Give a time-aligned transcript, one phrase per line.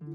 [0.00, 0.06] 長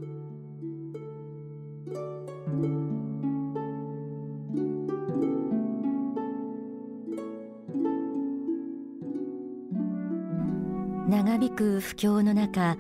[11.35, 12.77] 引く不況の中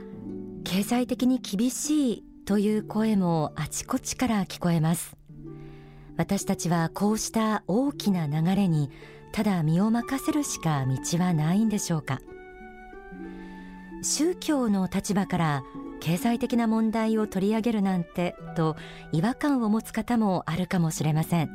[0.63, 5.15] 経済的に厳しいという声もあちこちから聞こえます。
[6.17, 8.89] 私たちはこうした大きな流れに
[9.31, 12.19] ただ身を任せるしか道はないんでしょうか。
[14.01, 15.63] 宗教の立場から
[15.99, 18.75] 経済的な問題を取り上げるなんてと
[19.11, 21.49] 違和感を持つ方もあるかもしれません。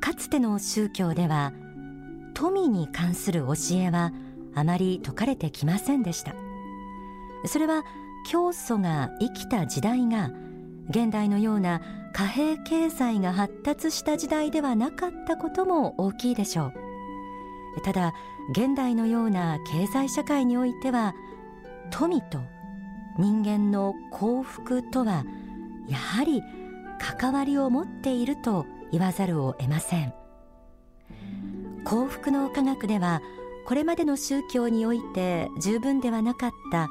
[0.00, 1.52] かつての宗教では
[2.34, 4.12] 富に関する教えは
[4.54, 6.34] あまり説かれてきませんでした。
[7.46, 7.82] それは
[8.30, 10.30] 教祖が生きた時代が
[10.88, 11.80] 現代のような
[12.12, 16.72] 貨幣経済が発達した時代ではなかったことも大きいでしょう。
[17.82, 18.14] ただ
[18.52, 21.14] 現代のような経済社会においては
[21.90, 22.40] 富と
[23.18, 25.24] 人間の幸福とは
[25.88, 26.42] やはり
[26.98, 30.12] 関わりを持っていると言わざるを得ません。
[31.84, 33.20] 幸福の科学では
[33.66, 36.88] これまでの宗教において十分ではなかった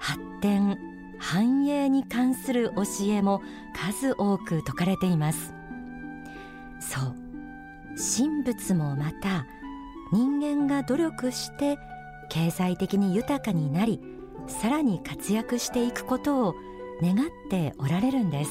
[0.00, 0.78] 発展
[1.18, 3.42] 繁栄に関する教えも
[3.74, 5.52] 数多く説かれています。
[6.80, 7.14] そう。
[7.96, 9.46] 神仏もまた
[10.12, 11.78] 人間が努力して
[12.30, 14.00] 経済的に豊かになり
[14.46, 16.54] さらに活躍していくことを
[17.02, 18.50] 願っておられるんです。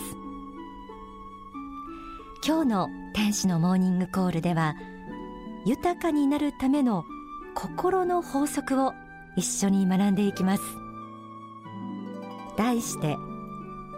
[2.45, 4.75] 今日の天使のモーニングコールでは
[5.65, 7.03] 豊かになるための
[7.53, 8.93] 心の法則を
[9.35, 10.63] 一緒に学んでいきます。
[12.57, 13.17] 題して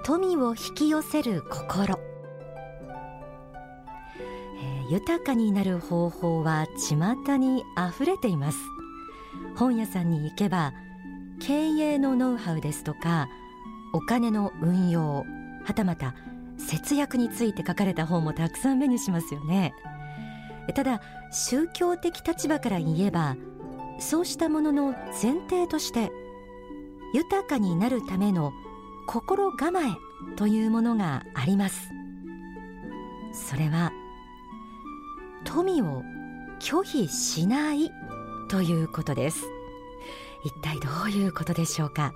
[0.04, 2.00] 富を引き寄せる心、
[4.60, 8.58] えー、豊かになる方法は巷にあふれています。
[9.56, 10.74] 本屋さんに行けば
[11.42, 13.28] 経営のノウハウですとか
[13.94, 15.26] お金の運用
[15.66, 16.14] はたまた
[16.58, 19.74] 節約について書かれた本もたくさん目にしますよね。
[20.76, 23.36] ただ宗教的立場から言えば
[24.00, 26.12] そうしたものの前提として
[27.14, 28.54] 豊かになるための
[29.08, 29.90] 心構え
[30.36, 31.90] というものがあります。
[33.34, 33.92] それは
[35.44, 36.04] 富を
[36.60, 37.92] 拒否しない
[38.50, 39.61] ということです。
[40.44, 42.14] 一体どういうことでしょうか？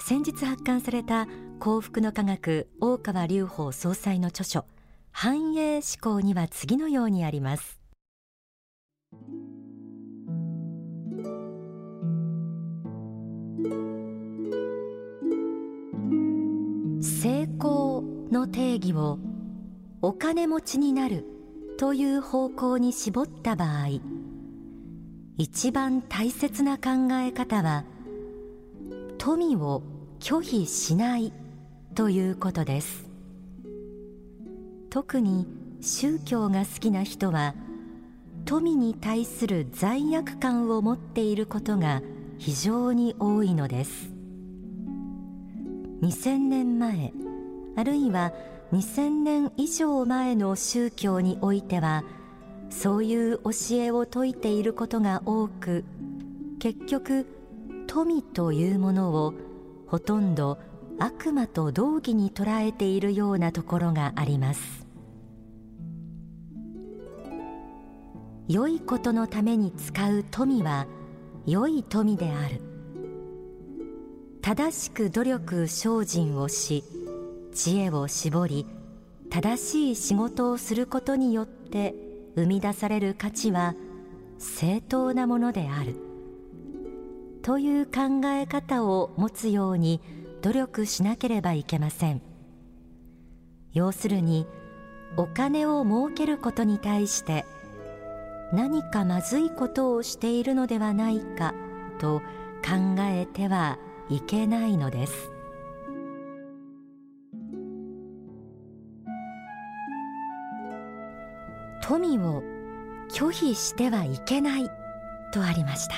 [0.00, 1.26] 先日発刊された
[1.58, 4.64] 幸福の科学大川隆法総裁の著書
[5.10, 7.80] 繁栄思考には次のようにあります。
[17.00, 19.18] 成功の定義を
[20.02, 21.24] お金持ちになる
[21.78, 24.00] という方向に絞った場合
[25.38, 27.84] 一番大切な考え方は
[29.18, 29.82] 富を
[30.18, 31.30] 拒否しない
[31.94, 33.04] ということです。
[34.88, 35.46] 特に
[35.82, 37.54] 宗教が好きな人は
[38.46, 42.00] 富に対する罪悪感を持っていることが
[42.38, 44.10] 非常に多いのです。
[46.00, 47.12] 2000年前
[47.76, 48.32] あるいは
[48.72, 52.04] 2000年以上前の宗教においては
[52.76, 55.82] そういう教えを説いていることが多く
[56.58, 57.26] 結局
[57.86, 59.32] 富というものを
[59.86, 60.58] ほとんど
[60.98, 64.86] 悪魔と同義に捉えているようなところがあります。
[68.46, 70.86] 良いことのために使う富は
[71.46, 72.60] 良い富である。
[74.42, 76.84] 正しく努力精進をし
[77.54, 78.66] 知恵を絞り
[79.30, 82.05] 正しい仕事をすることによって
[82.36, 83.74] 生み出される価値は
[84.38, 85.96] 正当なものである。
[87.42, 90.00] という考え方を持つように
[90.42, 92.20] 努力しなければいけません。
[93.72, 94.46] 要するに
[95.16, 97.44] お金を儲けることに対して
[98.52, 101.54] 何かまずいことをしているのではないか
[101.98, 102.20] と
[102.64, 105.35] 考えてはいけないのです。
[111.88, 112.42] 富を
[113.12, 114.68] 拒否してはいけない
[115.32, 115.94] とありました。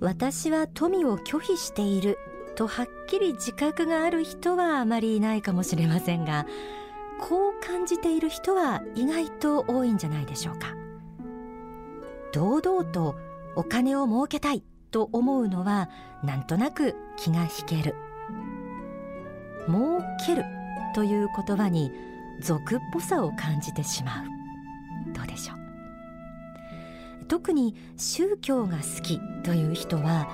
[0.00, 2.16] 私は富を拒否している
[2.54, 6.46] とはっきり自覚がある人はあまりいないかもしれませんが
[7.20, 10.68] こう感じている人は意外と多いんじゃないでしょうか。
[12.32, 13.16] 堂々と
[13.54, 15.90] お金を儲けたいと思うのは
[16.24, 17.94] なんとなく気が引ける。
[19.66, 20.44] 儲ける
[20.94, 21.92] という言葉に
[22.40, 25.12] 俗っぽさを感じてしまう。
[25.12, 25.56] どうでしょう？
[27.26, 30.28] 特に宗教が好きという人は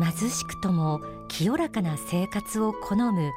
[0.00, 3.30] 貧しくとも清らかな生活を好む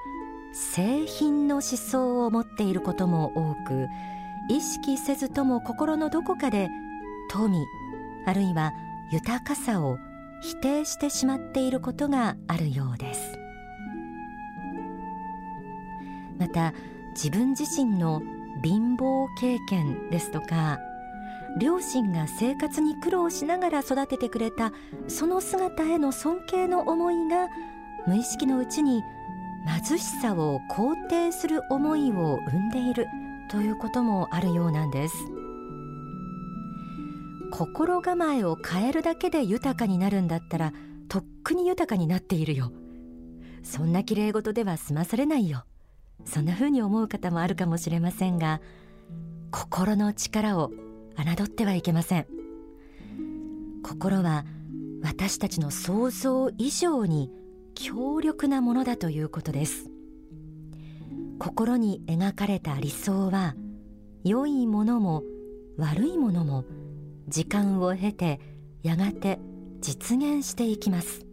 [0.54, 3.88] 製品の思想を持っていることも多く
[4.50, 6.70] 意識せずとも心のどこかで
[7.30, 7.56] 富
[8.26, 8.74] あるいは
[9.12, 9.98] 豊かさを
[10.42, 13.38] 否定してしまっていることがあるようです。
[16.40, 16.74] また
[17.22, 18.22] 自分自身の
[18.64, 20.80] 貧乏経験ですとか
[21.60, 24.72] 両親が生活に苦労しながら育ててくれた
[25.10, 27.50] その姿への尊敬の思いが
[28.08, 29.04] 無意識のうちに
[29.68, 33.06] 貧しさを肯定する思いを生んでいる
[33.52, 35.16] ということもあるようなんです。
[37.52, 40.72] 心構えを変えるだけで豊かになるんだったら
[41.10, 42.72] とっくに豊かになっているよ。
[43.62, 45.66] そんな綺麗事では済まされないよ。
[46.26, 48.62] そんな風に思う方もあるかもしれませんが
[49.52, 50.72] 心の力を
[51.16, 52.28] 侮ってはいけません。
[53.84, 54.46] 心は
[55.02, 57.32] 私たちの想像以上に
[57.74, 59.90] 強力なものだということです。
[61.40, 63.56] 心に描かれた理想は
[64.24, 65.24] 良いものも
[65.78, 66.66] 悪いものも
[67.30, 68.40] 時間を経て
[68.84, 69.40] やがて
[69.80, 71.29] 実現していきます。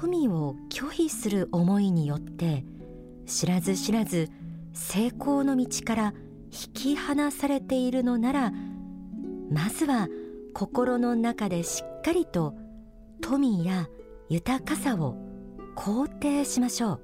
[0.00, 2.64] 富を拒否する思いによって
[3.26, 4.30] 知らず知らず
[4.72, 6.14] 成功の道から
[6.46, 8.52] 引き離されているのなら
[9.50, 10.08] まずは
[10.54, 12.54] 心の中でしっかりと
[13.20, 13.90] 富や
[14.30, 15.16] 豊かさを
[15.76, 17.00] 肯定しましょう。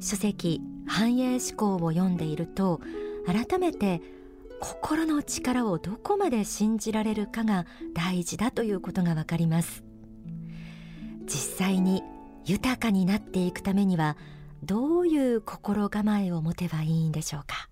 [0.00, 2.80] 書籍繁栄思考を読んでいると
[3.26, 4.00] 改めて
[4.58, 9.87] 心の力をどこまで信じられるかが大事だということがわかります。
[11.28, 12.02] 実際に
[12.46, 14.16] 豊かになっていくためには
[14.64, 17.68] どういう心構えを持てばいいんでしょうか？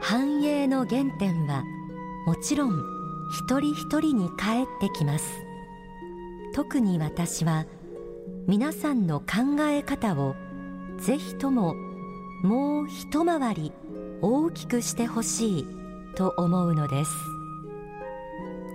[0.00, 1.62] 繁栄の原点は
[2.26, 2.82] もちろん
[3.30, 5.24] 一人一人に返ってきます。
[6.52, 7.64] 特に私は
[8.48, 10.34] 皆さんの考え方を
[10.98, 11.74] ぜひとも
[12.42, 13.72] もう一回り
[14.20, 15.66] 大きくしてほしい
[16.16, 17.10] と思うのです。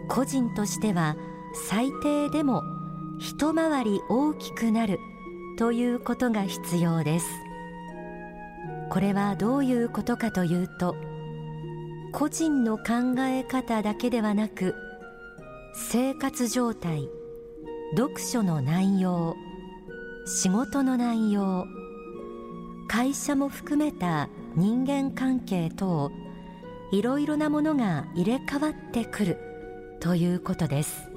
[0.07, 1.17] 個人としては
[1.67, 2.63] 最低でも
[3.19, 4.99] 一回り大きくなる
[5.57, 7.27] ということが必要です。
[8.89, 10.95] これはどういうことかというと
[12.13, 14.75] 個人の考え方だけではなく
[15.73, 17.09] 生活状態
[17.95, 19.35] 読書の内容
[20.25, 21.65] 仕事の内容
[22.87, 26.11] 会社も含めた人間関係等
[26.91, 29.37] いろいろなものが入れ替わってくる
[29.99, 31.09] ということです。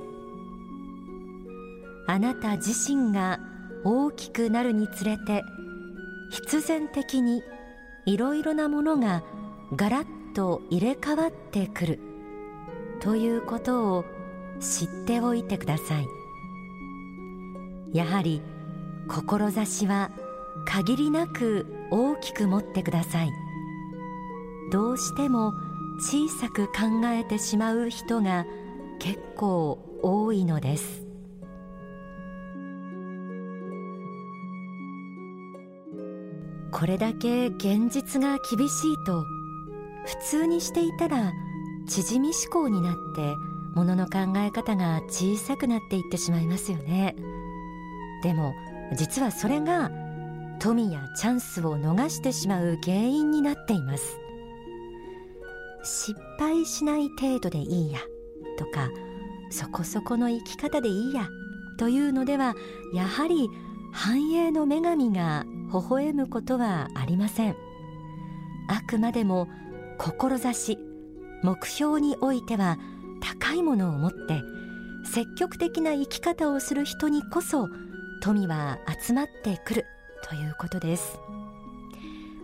[2.06, 3.38] あなた自身が
[3.84, 5.44] 大きくなるにつれて
[6.30, 7.42] 必然的に
[8.04, 9.22] いろいろなものが
[9.76, 12.00] ガラッと入れ替わってくる
[13.00, 14.04] ということを
[14.58, 16.06] 知っておいてください。
[17.92, 18.42] やはり
[19.08, 20.10] 志は
[20.66, 23.32] 限りなく大きく持ってください。
[24.70, 25.52] どうしても
[25.98, 28.46] 小さく考えてしまう人が
[28.98, 31.06] 結構多いのです。
[36.72, 39.24] これだけ現実が厳しいと
[40.06, 41.32] 普通にしていたら
[41.86, 43.34] 縮み思考になって
[43.74, 47.16] ものの考え方が小さくなっていってしまいますよね。
[48.22, 48.54] でも
[48.96, 49.90] 実はそれが
[50.60, 54.18] 富やチャンスを逃してしまう原因になっています。
[55.82, 57.98] 失敗しない程度でいいや
[58.58, 58.90] とか
[59.50, 61.28] そこそこの生き方でいいや
[61.78, 62.54] というのでは
[62.94, 63.48] やはり
[63.90, 67.56] 繁栄の女神が微笑むことはありません。
[68.68, 69.48] あくまでも
[69.98, 70.78] 志
[71.42, 72.78] 目標においては
[73.20, 74.40] 高いものを持って
[75.04, 77.68] 積極的な生き方をする人にこそ
[78.22, 79.86] 富は集まってくる。
[80.28, 81.18] ということです。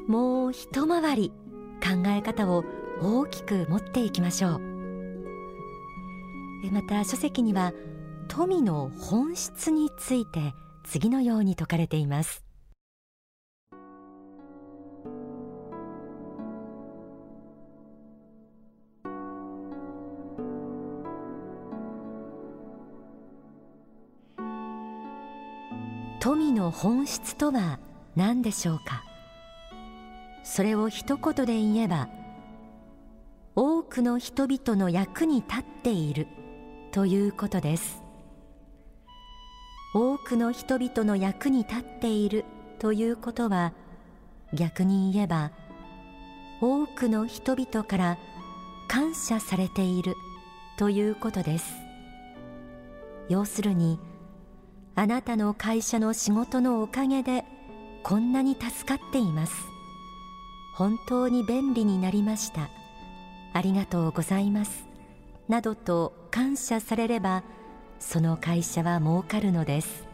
[0.06, 1.32] もう一回り
[1.82, 2.64] 考え方を
[3.00, 4.60] 大きく持っていきましょう。
[6.72, 7.72] また書籍には
[8.28, 10.54] 富の本質について
[10.84, 12.45] 次のように説かれています。
[26.26, 27.78] 富の本質とは
[28.16, 29.04] 何でしょうか？
[30.42, 32.08] それを一言で言えば
[33.54, 36.26] 多くの人々の役に立っている
[36.90, 38.02] ということです。
[39.94, 42.44] 多くの人々の役に立っている
[42.80, 43.72] ということは
[44.52, 45.52] 逆に言えば
[46.60, 48.18] 多くの人々から
[48.88, 50.16] 感謝されている
[50.76, 51.72] ということです。
[53.28, 54.00] 要するに
[54.98, 57.44] あなたの会社の仕事のおかげで
[58.02, 59.52] こんなに助かっています。
[60.74, 62.70] 本当に便利になりました。
[63.52, 64.86] ありがとうございます。
[65.48, 67.44] などと感謝されれば
[67.98, 70.06] その会社は儲かるのです。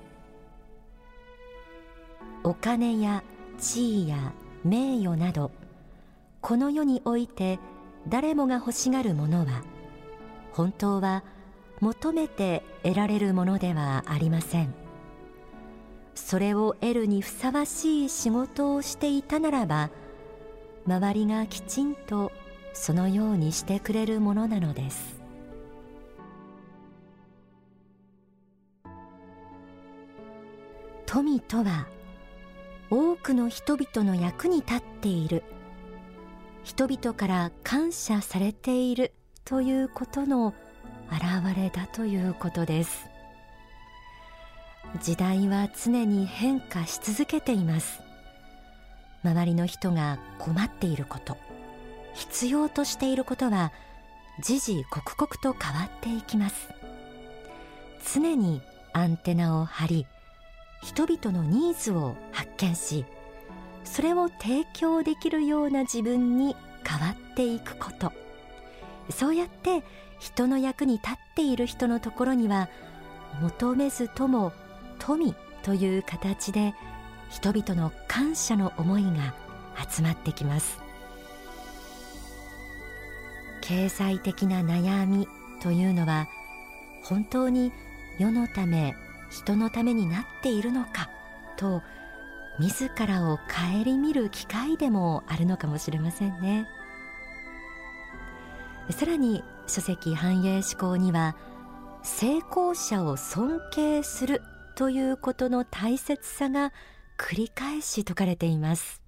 [2.43, 3.23] お金や
[3.59, 4.33] 地位や
[4.65, 5.53] 名誉など
[6.41, 7.61] この世において
[8.09, 9.63] 誰もが欲しがるものは
[10.53, 11.23] 本当は
[11.83, 14.73] 求めて得られるものではありません。
[16.15, 19.91] それを得るにふさわしい仕事をしていたならば
[20.87, 22.31] 周りがきちんと
[22.73, 25.21] そのようにしてくれるものなのです。
[31.05, 31.89] 富とは
[32.91, 35.43] 多くの人々の役に立っている。
[36.63, 39.13] 人々から感謝されている
[39.45, 40.55] ということの
[41.21, 43.07] 表れだということです。
[45.03, 48.01] 時代は常に変化し続けています。
[49.25, 51.37] 周りの人が困っていること
[52.15, 53.73] 必要としていることは
[54.41, 56.69] 時々刻々と変わっていきます。
[58.15, 60.07] 常にアンテナを張り
[60.83, 63.05] 人々のニーズを発見し
[63.85, 68.13] それを提供できるような自分に変わっていくこと。
[69.11, 69.83] そうやって
[70.23, 72.69] 人の役に立っている人のところには
[73.41, 74.53] 求めずとも
[75.01, 76.75] 富という形で
[77.29, 79.35] 人々の感謝の思いが
[79.91, 80.79] 集まってきます。
[83.63, 85.27] 経済的な悩み
[85.61, 86.29] というのは
[87.03, 87.73] 本当に
[88.21, 88.95] 世のため
[89.29, 91.11] 人のためになっているのか
[91.57, 91.83] と
[92.61, 96.69] 自らを顧みる機会でもあるのかもしれませんね。
[98.91, 101.37] さらに書籍繁栄志向には
[102.03, 104.43] 成功者を尊敬する
[104.75, 106.73] ということの大切さが
[107.19, 109.01] 繰り返し説かれています。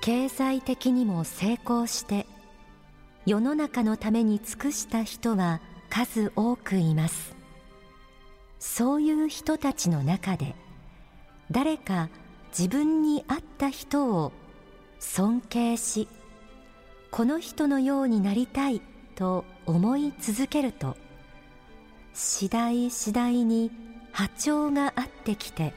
[0.00, 2.26] 経済的にも成功して
[3.26, 7.34] 世の中のために尽くした人は数多くいます。
[8.60, 10.54] そういう人たちの中で
[11.50, 12.08] 誰か
[12.56, 14.32] 自分に合った人を
[14.98, 16.08] 尊敬し
[17.10, 18.82] この人のようになりたい
[19.14, 20.96] と思い続けると
[22.12, 23.70] 次第次第に
[24.12, 25.74] 波長が合ってきて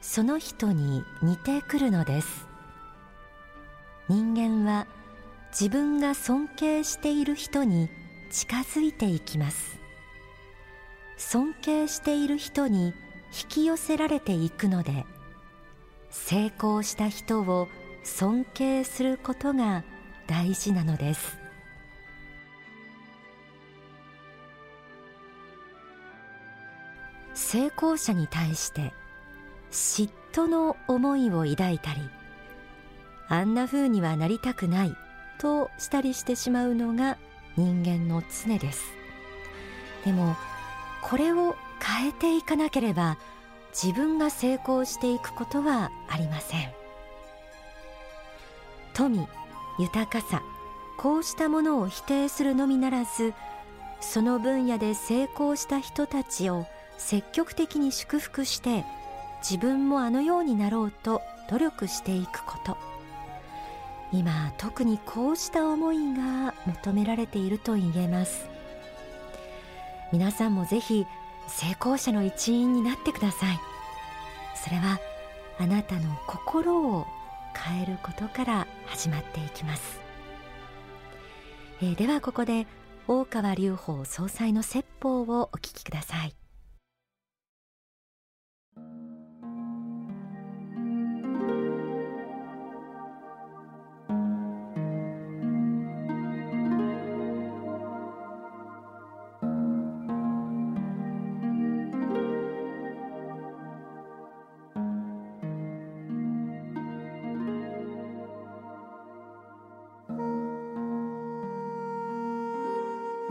[0.00, 2.46] その人に似てくるのです。
[4.08, 4.86] 人間は
[5.50, 7.90] 自分が尊敬している人に
[8.30, 9.78] 近づいていきます。
[11.18, 12.94] 尊敬している人に
[13.32, 15.06] 引き寄せられていくので
[16.10, 17.68] 成功した人を
[18.04, 19.84] 尊敬することが
[20.26, 21.38] 大事なのです。
[27.34, 28.92] 成功者に対して
[29.70, 32.00] 嫉妬の思いを抱いたり
[33.28, 34.96] あんな風にはなりたくない
[35.38, 37.16] としたりしてしまうのが
[37.56, 38.92] 人間の常です。
[40.04, 40.36] でも
[41.00, 43.18] これを変えていかなければ
[43.70, 46.70] 自分が成功していくことはありません。
[48.94, 49.26] 富
[49.78, 50.42] 豊かさ
[50.96, 53.32] こうしたものを否定するのみならず
[54.00, 56.66] その分野で成功した人たちを
[56.96, 58.84] 積極的に祝福して
[59.40, 62.76] 自分もあのようになろうと努力していくこと。
[64.10, 68.48] 今特にこうした思いが求められていると言えます。
[70.12, 71.06] 皆さんもぜひ
[71.48, 73.58] 成功者の一員になってください。
[74.54, 75.00] それは
[75.58, 77.06] あなたの心を
[77.54, 80.00] 変えることから始まっていきます、
[81.80, 82.66] えー、ではここで
[83.06, 86.37] 大川隆法総裁の説法をお聞きください。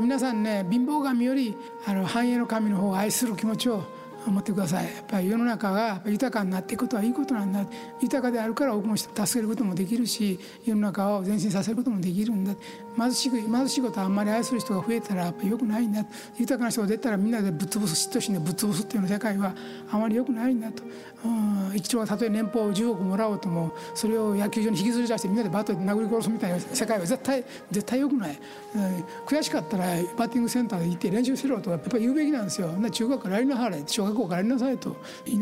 [0.07, 1.53] 皆さんね貧乏神より
[1.85, 3.83] あの繁栄の神の方を愛する気持ちを
[4.25, 4.85] 持ってください。
[4.85, 7.65] やっぱり世の中が豊かになっていくことはいいことなんだ。
[7.99, 12.53] 豊かであるから多くの人を助けることもできるし世の中を前進させることもできるんだ。
[12.97, 16.03] 貧しく貧しいことあんまり愛する人が増えたらやっぱり良くないんだ
[16.37, 19.53] 豊かな人が出たらみんなでぶっ潰す嫉妬心でぶっ潰すっていうような世界は
[19.91, 20.83] あまり良くないんだと、
[21.25, 28.39] うん、一丁がたとえ年俸10億もらおうともそれを野球場に引きずり出してみんなでバットで殴り殺すみたいな世界は絶対絶対良くない、
[28.75, 29.85] うん、悔しかったら
[30.17, 32.69] バッティングセンターで行って練習しろとやっぱ言うべきなんですよ。
[32.91, 34.95] 中学からやりなさい小学校からやりなさいと。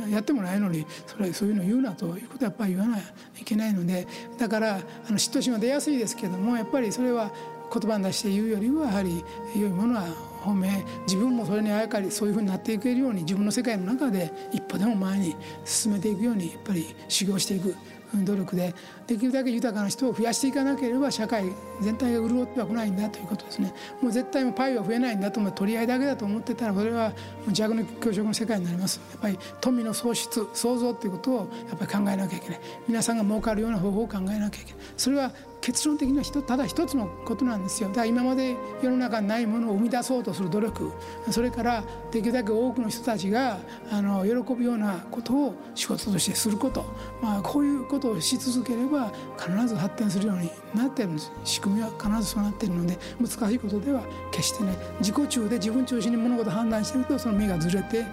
[0.09, 4.07] やってもないのにそれそういうの言うなということはやっぱり言わないといけないので。
[4.37, 7.31] だからあの嫉妬心は出やすいですけどもやっぱりそれは
[7.73, 9.23] 言葉に出して言うよりはやはり
[9.55, 10.05] 良いものは
[10.43, 17.75] 褒め自分もそれにあやかりそういうふうになっていけるように自分の世界の中で一歩でも前に進めていくようにやっぱり修行していく
[18.23, 18.73] 努力で
[19.07, 21.45] できるだけ豊かな人を増やしていかなければ社会
[21.81, 23.73] 全体が潤ってはこないんだということですね。
[24.01, 27.11] もう絶対もパイは増えないんだと思って取り合いだけだと思ってたらそれは
[27.45, 29.01] 邪悪の教職の世界になります。
[29.11, 31.37] やっぱり富の創出創造ということを
[31.69, 32.59] やっぱり考えなきゃいけない。
[32.87, 34.81] 皆さんが儲かるような方法を考えなきゃいけない。
[34.95, 35.31] それは
[35.65, 37.89] 結論的にはただ一つのことなんですよ。
[37.89, 40.91] だから今まで世の中にないものを生み出そうとする努力。
[41.31, 43.57] それからできるだけ多くの人たちが
[43.89, 46.85] あの喜ぶようなことを仕事としてすること、
[47.19, 51.31] まあ、こういうことをし続ければ必ず発展するようになってるんです。
[51.43, 58.05] 仕組みは必ずそうなっているので難しいことでは決してね自己中で自分中心に物事を判断してるとその目がずれて違うよ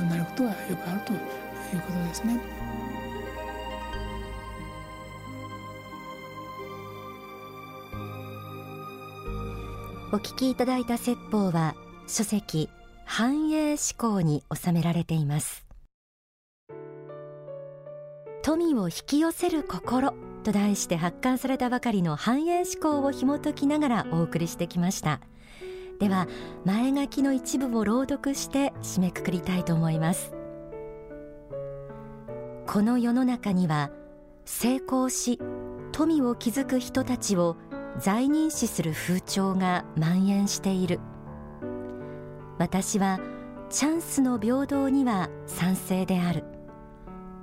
[0.00, 2.77] うになることがよくあるということですね。
[10.10, 11.74] お聞きいただいた説法は
[12.06, 12.70] 書籍
[13.04, 15.66] 繁栄思考に収められています。
[18.42, 25.20] 富を引き寄せる心と題して発刊されたばかりの繁栄思考を紐解きながらお送りしてきました。
[26.00, 26.26] では
[26.64, 30.32] 前書きの一部を朗読して締めくくりたいと思います。
[32.66, 33.90] この世の中には
[34.46, 35.38] 成功し
[35.92, 37.56] 富を築く人たちを
[38.00, 41.00] 在任視する風潮が蔓延している。
[42.58, 43.18] 私は
[43.70, 46.44] チャンスの平等には賛成である。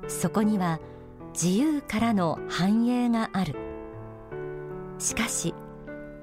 [0.07, 0.79] そこには
[1.33, 3.55] 自由からの繁栄がある。
[4.97, 5.53] しかし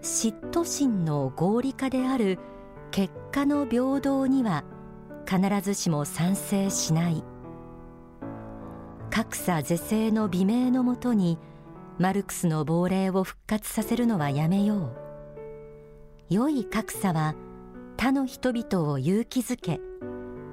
[0.01, 2.39] 嫉妬心の合理化である。
[2.91, 4.65] 結果の平等には
[5.27, 7.23] 必ずしも賛成しない。
[9.11, 11.39] 格差是正の美名のもとに
[11.99, 14.93] マルクスの亡霊を復活させるのはやめよう。
[16.31, 17.35] 良い格差は
[17.97, 19.81] 他の人々を勇気づけ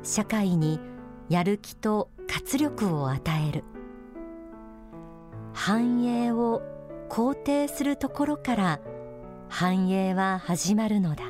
[0.03, 0.79] 社会に
[1.29, 3.63] やる気と活力を与える。
[5.53, 6.61] 繁栄を
[7.09, 8.79] 肯定するところから
[9.47, 11.23] 繁栄は始まるのだ。